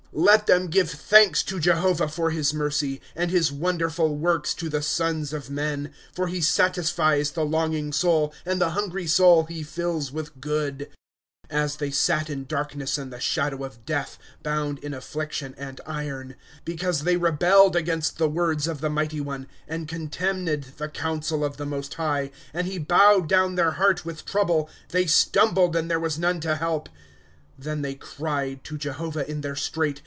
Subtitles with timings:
[0.11, 4.67] * Let them give thanks to Jehovah for his mercy, And his wonderful works to
[4.67, 9.63] the sons of men." For he satisfies the longing soul, And the hungry soul he
[9.63, 10.89] fills with good.
[11.49, 15.79] i*> As they sat in darkness and the shadow of death, Bound in affliction and
[15.87, 21.41] iron;—'■'■ Because they rebelled against the words of the Mighty One, And contemned the counsel
[21.41, 24.69] of the Most High, 12 And he bowed down their heart with trouble.
[24.89, 26.89] They stumbled, and there was none to help;—
[27.61, 29.99] ■ 13 Tlien they cried to Jehovah in their strait.